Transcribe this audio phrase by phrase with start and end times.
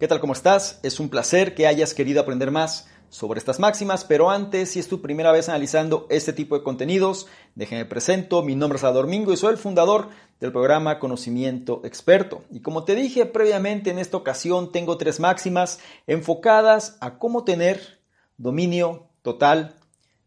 [0.00, 0.20] ¿Qué tal?
[0.20, 0.80] ¿Cómo estás?
[0.82, 4.88] Es un placer que hayas querido aprender más sobre estas máximas, pero antes, si es
[4.88, 9.30] tu primera vez analizando este tipo de contenidos, déjeme presento, mi nombre es Salvador Mingo
[9.34, 10.08] y soy el fundador
[10.40, 12.44] del programa Conocimiento Experto.
[12.50, 18.00] Y como te dije previamente, en esta ocasión tengo tres máximas enfocadas a cómo tener
[18.38, 19.74] dominio total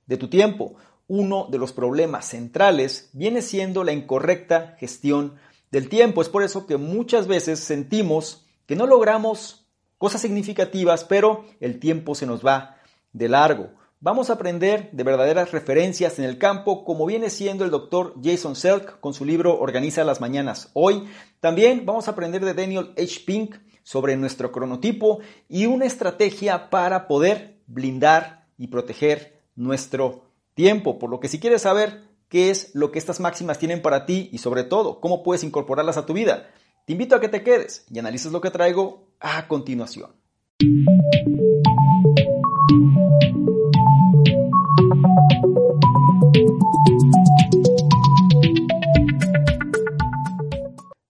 [0.06, 0.76] de tu tiempo.
[1.08, 5.34] Uno de los problemas centrales viene siendo la incorrecta gestión
[5.72, 6.22] del tiempo.
[6.22, 9.63] Es por eso que muchas veces sentimos que no logramos
[10.04, 12.76] cosas significativas, pero el tiempo se nos va
[13.14, 13.70] de largo.
[14.02, 18.58] Vamos a aprender de verdaderas referencias en el campo, como viene siendo el doctor Jason
[18.58, 21.06] Selk con su libro Organiza las Mañanas Hoy.
[21.40, 23.22] También vamos a aprender de Daniel H.
[23.26, 31.00] Pink sobre nuestro cronotipo y una estrategia para poder blindar y proteger nuestro tiempo.
[31.00, 34.28] Por lo que si quieres saber qué es lo que estas máximas tienen para ti
[34.34, 36.50] y sobre todo cómo puedes incorporarlas a tu vida,
[36.86, 40.12] te invito a que te quedes y analices lo que traigo a continuación.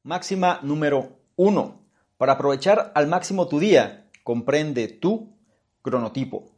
[0.04, 1.80] Máxima número 1.
[2.18, 5.34] Para aprovechar al máximo tu día, comprende tu
[5.82, 6.52] cronotipo.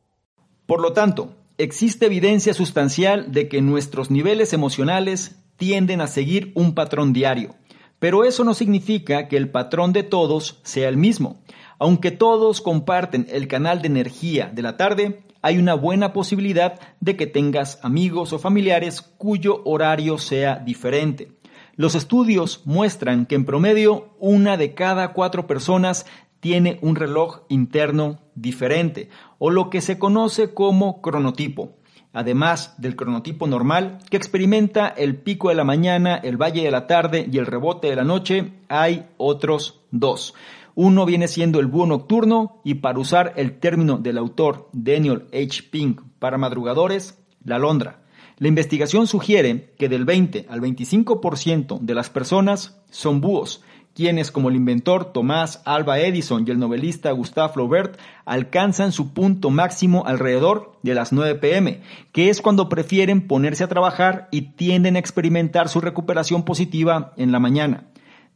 [0.66, 6.76] Por lo tanto, existe evidencia sustancial de que nuestros niveles emocionales tienden a seguir un
[6.76, 7.56] patrón diario
[8.00, 11.42] pero eso no significa que el patrón de todos sea el mismo.
[11.80, 17.16] Aunque todos comparten el canal de energía de la tarde, hay una buena posibilidad de
[17.16, 21.32] que tengas amigos o familiares cuyo horario sea diferente.
[21.76, 26.06] Los estudios muestran que en promedio una de cada cuatro personas
[26.40, 31.76] tiene un reloj interno diferente, o lo que se conoce como cronotipo
[32.16, 36.88] además del cronotipo normal, que experimenta el pico de la mañana, el valle de la
[36.88, 40.34] tarde y el rebote de la noche, hay otros dos.
[40.76, 45.64] Uno viene siendo el búho nocturno y para usar el término del autor Daniel H.
[45.70, 48.02] Pink para madrugadores, la alondra.
[48.38, 53.62] La investigación sugiere que del 20 al 25% de las personas son búhos
[53.96, 59.50] quienes como el inventor Tomás Alba Edison y el novelista Gustave Flaubert alcanzan su punto
[59.50, 64.98] máximo alrededor de las 9 pm, que es cuando prefieren ponerse a trabajar y tienden
[64.98, 67.86] a experimentar su recuperación positiva en la mañana.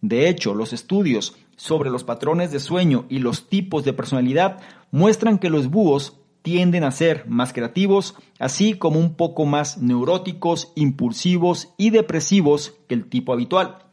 [0.01, 4.61] De hecho, los estudios sobre los patrones de sueño y los tipos de personalidad
[4.91, 10.71] muestran que los búhos tienden a ser más creativos, así como un poco más neuróticos,
[10.75, 13.88] impulsivos y depresivos que el tipo habitual.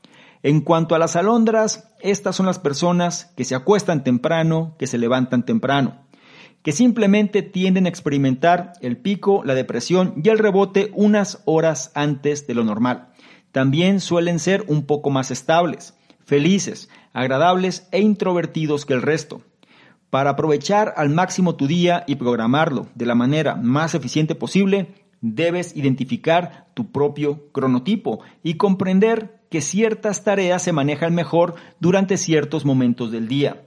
[0.47, 4.97] En cuanto a las alondras, estas son las personas que se acuestan temprano, que se
[4.97, 6.07] levantan temprano,
[6.63, 12.47] que simplemente tienden a experimentar el pico, la depresión y el rebote unas horas antes
[12.47, 13.09] de lo normal.
[13.51, 19.43] También suelen ser un poco más estables, felices, agradables e introvertidos que el resto.
[20.11, 25.77] Para aprovechar al máximo tu día y programarlo de la manera más eficiente posible, debes
[25.77, 33.11] identificar tu propio cronotipo y comprender que ciertas tareas se manejan mejor durante ciertos momentos
[33.11, 33.63] del día.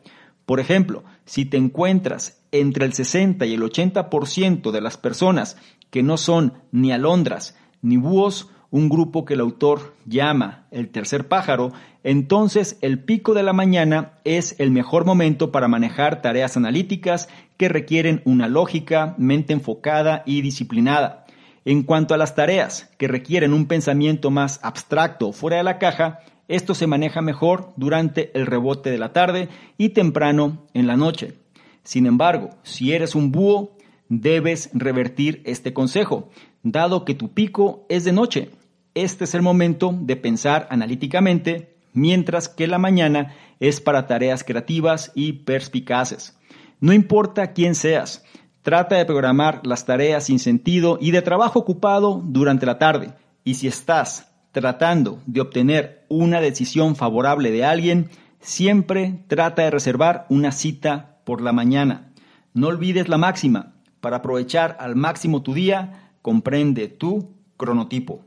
[0.45, 5.57] Por ejemplo, si te encuentras entre el 60 y el 80% de las personas
[5.89, 11.27] que no son ni alondras ni búhos, un grupo que el autor llama el tercer
[11.27, 11.71] pájaro,
[12.03, 17.67] entonces el pico de la mañana es el mejor momento para manejar tareas analíticas que
[17.67, 21.25] requieren una lógica, mente enfocada y disciplinada.
[21.65, 26.19] En cuanto a las tareas que requieren un pensamiento más abstracto fuera de la caja,
[26.47, 31.35] esto se maneja mejor durante el rebote de la tarde y temprano en la noche.
[31.83, 33.77] Sin embargo, si eres un búho,
[34.09, 36.29] debes revertir este consejo,
[36.63, 38.49] dado que tu pico es de noche.
[38.95, 45.11] Este es el momento de pensar analíticamente, mientras que la mañana es para tareas creativas
[45.13, 46.37] y perspicaces.
[46.79, 48.23] No importa quién seas,
[48.69, 53.15] Trata de programar las tareas sin sentido y de trabajo ocupado durante la tarde.
[53.43, 60.27] Y si estás tratando de obtener una decisión favorable de alguien, siempre trata de reservar
[60.29, 62.13] una cita por la mañana.
[62.53, 63.73] No olvides la máxima.
[64.01, 68.23] Para aprovechar al máximo tu día, comprende tu cronotipo.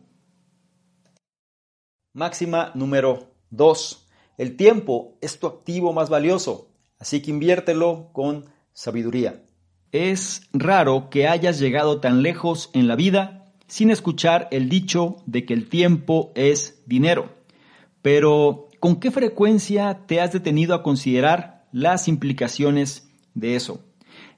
[2.15, 4.09] Máxima número 2.
[4.39, 6.67] El tiempo es tu activo más valioso,
[6.99, 9.41] así que inviértelo con sabiduría.
[9.93, 15.45] Es raro que hayas llegado tan lejos en la vida sin escuchar el dicho de
[15.45, 17.29] que el tiempo es dinero.
[18.01, 23.85] Pero, ¿con qué frecuencia te has detenido a considerar las implicaciones de eso?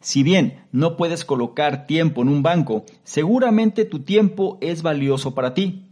[0.01, 5.55] Si bien no puedes colocar tiempo en un banco, seguramente tu tiempo es valioso para
[5.55, 5.89] ti.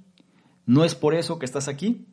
[0.67, 2.09] ¿No es por eso que estás aquí?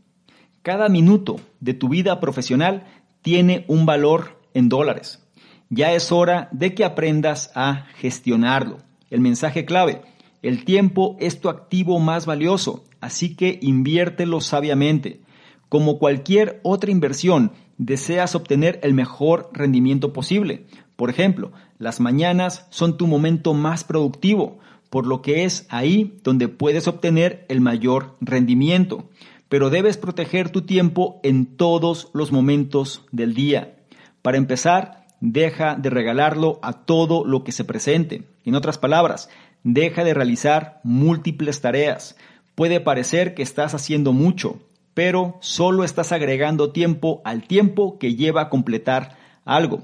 [0.61, 2.85] Cada minuto de tu vida profesional
[3.23, 5.25] tiene un valor en dólares.
[5.69, 8.77] Ya es hora de que aprendas a gestionarlo.
[9.09, 10.01] El mensaje clave,
[10.41, 15.21] el tiempo es tu activo más valioso, así que inviértelo sabiamente.
[15.67, 20.65] Como cualquier otra inversión, deseas obtener el mejor rendimiento posible.
[20.95, 26.47] Por ejemplo, las mañanas son tu momento más productivo, por lo que es ahí donde
[26.47, 29.09] puedes obtener el mayor rendimiento.
[29.47, 33.77] Pero debes proteger tu tiempo en todos los momentos del día.
[34.21, 38.23] Para empezar, deja de regalarlo a todo lo que se presente.
[38.45, 39.29] En otras palabras,
[39.63, 42.15] deja de realizar múltiples tareas.
[42.55, 44.59] Puede parecer que estás haciendo mucho,
[44.93, 49.83] pero solo estás agregando tiempo al tiempo que lleva a completar algo.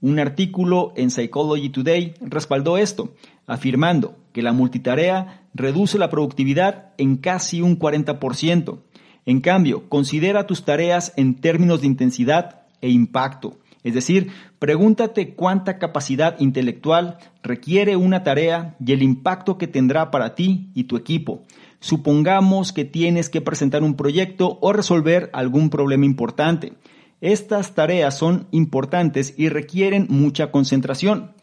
[0.00, 3.14] Un artículo en Psychology Today respaldó esto,
[3.46, 8.78] afirmando que la multitarea reduce la productividad en casi un 40%.
[9.24, 13.56] En cambio, considera tus tareas en términos de intensidad e impacto.
[13.86, 20.34] Es decir, pregúntate cuánta capacidad intelectual requiere una tarea y el impacto que tendrá para
[20.34, 21.44] ti y tu equipo.
[21.78, 26.72] Supongamos que tienes que presentar un proyecto o resolver algún problema importante.
[27.20, 31.36] Estas tareas son importantes y requieren mucha concentración.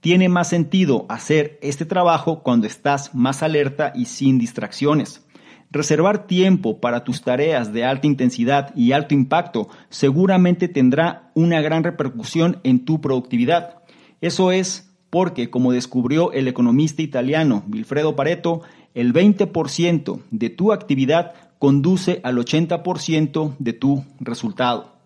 [0.00, 5.22] Tiene más sentido hacer este trabajo cuando estás más alerta y sin distracciones.
[5.72, 11.84] Reservar tiempo para tus tareas de alta intensidad y alto impacto seguramente tendrá una gran
[11.84, 13.76] repercusión en tu productividad.
[14.20, 18.62] Eso es porque, como descubrió el economista italiano Wilfredo Pareto,
[18.94, 24.96] el 20% de tu actividad conduce al 80% de tu resultado.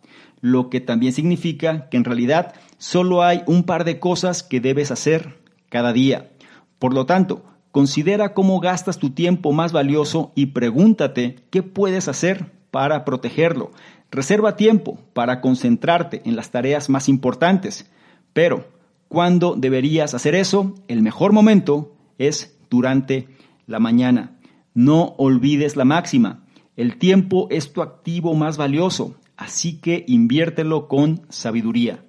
[0.40, 4.90] Lo que también significa que en realidad solo hay un par de cosas que debes
[4.90, 6.30] hacer cada día.
[6.78, 7.44] Por lo tanto,
[7.74, 13.72] Considera cómo gastas tu tiempo más valioso y pregúntate qué puedes hacer para protegerlo.
[14.12, 17.90] Reserva tiempo para concentrarte en las tareas más importantes.
[18.32, 18.68] Pero,
[19.08, 20.76] ¿cuándo deberías hacer eso?
[20.86, 23.26] El mejor momento es durante
[23.66, 24.38] la mañana.
[24.72, 26.46] No olvides la máxima.
[26.76, 32.04] El tiempo es tu activo más valioso, así que inviértelo con sabiduría.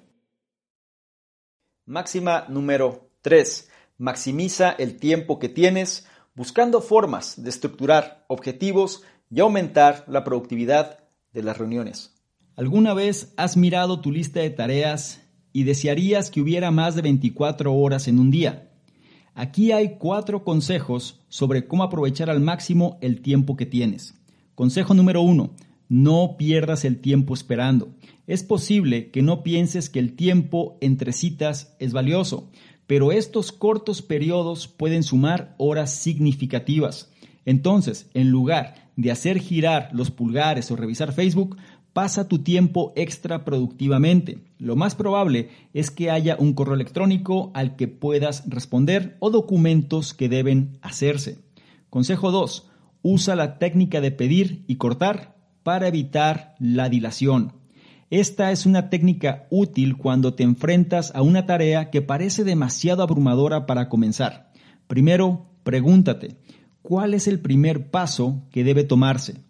[1.88, 3.72] Máxima número 3.
[3.98, 11.00] Maximiza el tiempo que tienes buscando formas de estructurar objetivos y aumentar la productividad
[11.34, 12.14] de las reuniones.
[12.56, 15.22] ¿Alguna vez has mirado tu lista de tareas
[15.54, 18.72] y desearías que hubiera más de 24 horas en un día?
[19.34, 24.16] Aquí hay cuatro consejos sobre cómo aprovechar al máximo el tiempo que tienes.
[24.56, 25.54] Consejo número uno,
[25.90, 27.94] no pierdas el tiempo esperando.
[28.28, 32.50] Es posible que no pienses que el tiempo entre citas es valioso,
[32.88, 37.12] pero estos cortos periodos pueden sumar horas significativas.
[37.46, 41.58] Entonces, en lugar de hacer girar los pulgares o revisar Facebook,
[41.94, 44.40] pasa tu tiempo extra productivamente.
[44.58, 50.14] Lo más probable es que haya un correo electrónico al que puedas responder o documentos
[50.14, 51.40] que deben hacerse.
[51.90, 52.70] Consejo 2.
[53.02, 57.54] Usa la técnica de pedir y cortar para evitar la dilación.
[58.12, 63.66] Esta es una técnica útil cuando te enfrentas a una tarea que parece demasiado abrumadora
[63.66, 64.52] para comenzar.
[64.86, 66.38] Primero, pregúntate,
[66.84, 69.42] ¿cuál es el primer paso que debe tomarse?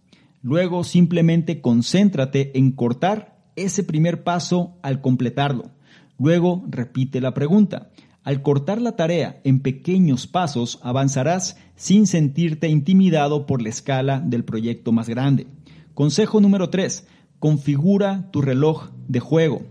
[0.41, 5.71] Luego, simplemente concéntrate en cortar ese primer paso al completarlo.
[6.17, 7.89] Luego, repite la pregunta.
[8.23, 14.45] Al cortar la tarea en pequeños pasos, avanzarás sin sentirte intimidado por la escala del
[14.45, 15.45] proyecto más grande.
[15.93, 17.05] Consejo número 3.
[17.45, 19.61] Configura tu reloj de juego.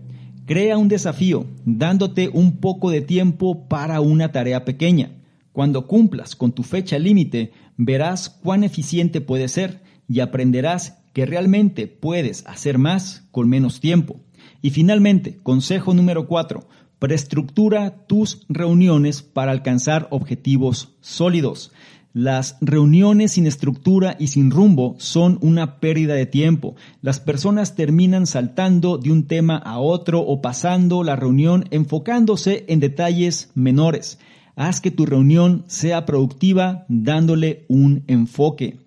[0.45, 5.11] Crea un desafío, dándote un poco de tiempo para una tarea pequeña.
[5.51, 11.87] Cuando cumplas con tu fecha límite, verás cuán eficiente puedes ser y aprenderás que realmente
[11.87, 14.21] puedes hacer más con menos tiempo.
[14.61, 16.65] Y finalmente, consejo número 4,
[16.97, 21.73] preestructura tus reuniones para alcanzar objetivos sólidos.
[22.15, 26.77] Las reuniones sin estructura y sin rumbo son una pérdida de tiempo.
[27.01, 32.79] Las personas terminan saltando de un tema a otro o pasando la reunión enfocándose en
[32.79, 34.17] detalles menores.
[34.55, 38.77] Haz que tu reunión sea productiva dándole un enfoque.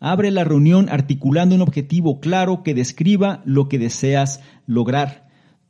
[0.00, 5.28] Abre la reunión articulando un objetivo claro que describa lo que deseas lograr.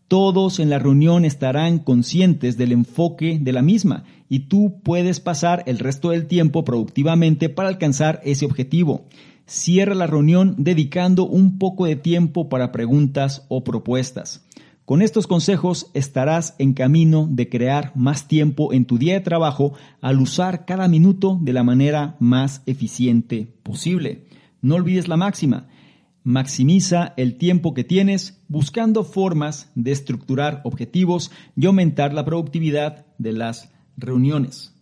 [0.09, 5.63] Todos en la reunión estarán conscientes del enfoque de la misma y tú puedes pasar
[5.67, 9.05] el resto del tiempo productivamente para alcanzar ese objetivo.
[9.45, 14.47] Cierra la reunión dedicando un poco de tiempo para preguntas o propuestas.
[14.87, 19.75] Con estos consejos estarás en camino de crear más tiempo en tu día de trabajo
[20.01, 24.25] al usar cada minuto de la manera más eficiente posible.
[24.63, 25.69] No olvides la máxima.
[26.25, 33.33] Maximiza el tiempo que tienes buscando formas de estructurar objetivos y aumentar la productividad de
[33.35, 34.73] las reuniones.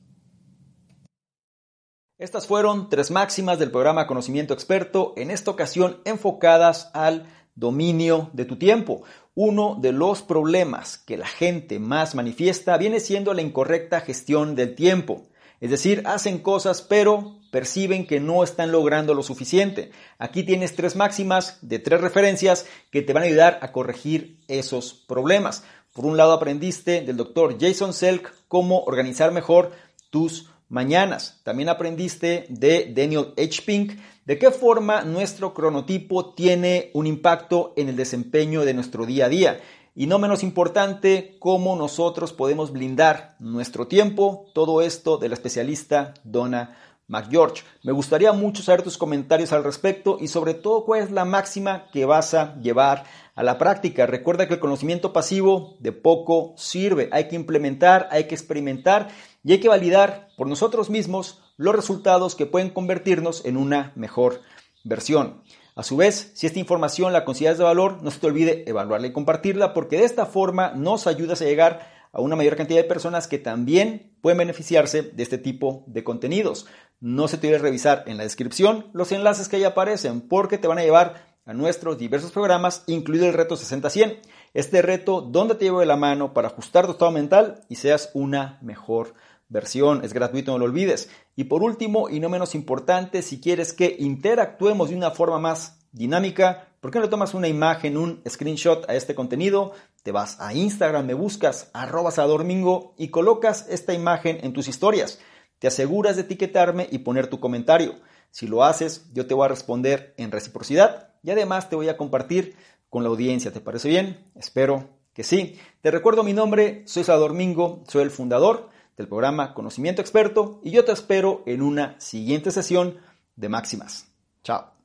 [2.18, 8.44] Estas fueron tres máximas del programa Conocimiento Experto, en esta ocasión enfocadas al dominio de
[8.44, 9.02] tu tiempo.
[9.34, 14.74] Uno de los problemas que la gente más manifiesta viene siendo la incorrecta gestión del
[14.74, 15.28] tiempo.
[15.60, 19.90] Es decir, hacen cosas pero perciben que no están logrando lo suficiente.
[20.18, 24.94] Aquí tienes tres máximas de tres referencias que te van a ayudar a corregir esos
[24.94, 25.64] problemas.
[26.00, 29.72] Por un lado aprendiste del doctor Jason Selk cómo organizar mejor
[30.08, 31.42] tus mañanas.
[31.42, 33.60] También aprendiste de Daniel H.
[33.66, 39.26] Pink de qué forma nuestro cronotipo tiene un impacto en el desempeño de nuestro día
[39.26, 39.60] a día.
[39.94, 44.46] Y no menos importante, cómo nosotros podemos blindar nuestro tiempo.
[44.54, 46.78] Todo esto de la especialista Donna
[47.08, 47.64] McGeorge.
[47.82, 51.90] Me gustaría mucho saber tus comentarios al respecto y sobre todo cuál es la máxima
[51.92, 54.06] que vas a llevar a la práctica.
[54.06, 57.08] Recuerda que el conocimiento pasivo de poco sirve.
[57.12, 59.08] Hay que implementar, hay que experimentar
[59.42, 64.40] y hay que validar por nosotros mismos los resultados que pueden convertirnos en una mejor
[64.84, 65.42] versión.
[65.76, 69.06] A su vez, si esta información la consideras de valor, no se te olvide evaluarla
[69.06, 72.88] y compartirla porque de esta forma nos ayudas a llegar a una mayor cantidad de
[72.88, 76.66] personas que también pueden beneficiarse de este tipo de contenidos.
[76.98, 80.66] No se te olvide revisar en la descripción los enlaces que ahí aparecen porque te
[80.68, 84.18] van a llevar a nuestros diversos programas, incluido el reto 60-100.
[84.54, 88.10] Este reto donde te llevo de la mano para ajustar tu estado mental y seas
[88.14, 89.14] una mejor
[89.48, 90.04] versión.
[90.04, 91.10] Es gratuito, no lo olvides.
[91.36, 95.78] Y por último, y no menos importante, si quieres que interactuemos de una forma más
[95.92, 99.72] dinámica, ¿por qué no tomas una imagen, un screenshot a este contenido?
[100.02, 105.18] Te vas a Instagram, me buscas arroba domingo y colocas esta imagen en tus historias.
[105.58, 107.96] Te aseguras de etiquetarme y poner tu comentario.
[108.30, 111.96] Si lo haces, yo te voy a responder en reciprocidad y además te voy a
[111.96, 112.56] compartir
[112.88, 113.52] con la audiencia.
[113.52, 114.30] ¿Te parece bien?
[114.34, 115.58] Espero que sí.
[115.82, 120.70] Te recuerdo mi nombre, soy Salvador Mingo, soy el fundador del programa Conocimiento Experto y
[120.72, 122.98] yo te espero en una siguiente sesión
[123.36, 124.08] de Máximas.
[124.42, 124.79] Chao.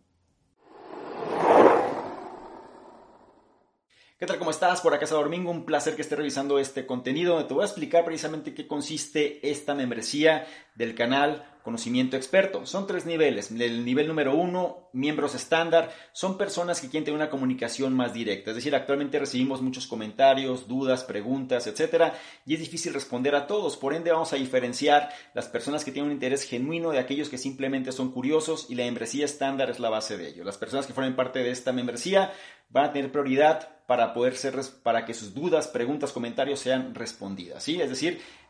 [4.25, 4.37] ¿Qué?
[4.39, 4.81] ¿Cómo estás?
[4.81, 8.03] Por acá Domingo, un placer que estés revisando este contenido donde te voy a explicar
[8.03, 12.67] precisamente qué consiste esta membresía del canal conocimiento experto.
[12.67, 13.49] Son tres niveles.
[13.49, 18.51] El nivel número uno, miembros estándar, son personas que quieren tener una comunicación más directa.
[18.51, 22.13] Es decir, actualmente recibimos muchos comentarios, dudas, preguntas, etcétera,
[22.45, 23.77] y es difícil responder a todos.
[23.77, 27.39] Por ende, vamos a diferenciar las personas que tienen un interés genuino de aquellos que
[27.39, 30.43] simplemente son curiosos y la membresía estándar es la base de ello.
[30.43, 32.31] Las personas que formen parte de esta membresía
[32.69, 37.63] van a tener prioridad para poder ser, para que sus dudas, preguntas, comentarios sean respondidas.
[37.63, 37.79] ¿sí?
[37.81, 38.21] Es decir,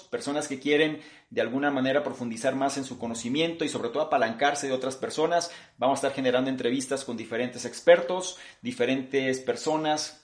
[0.00, 4.66] personas que quieren de alguna manera profundizar más en su conocimiento y sobre todo apalancarse
[4.66, 5.50] de otras personas.
[5.78, 10.23] Vamos a estar generando entrevistas con diferentes expertos, diferentes personas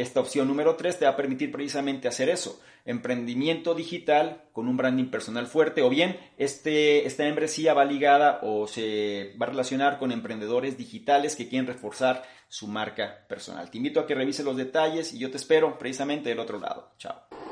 [0.00, 4.76] esta opción número 3 te va a permitir precisamente hacer eso, emprendimiento digital con un
[4.76, 9.98] branding personal fuerte o bien este, esta membresía va ligada o se va a relacionar
[9.98, 13.70] con emprendedores digitales que quieren reforzar su marca personal.
[13.70, 16.92] Te invito a que revises los detalles y yo te espero precisamente del otro lado.
[16.98, 17.47] Chao.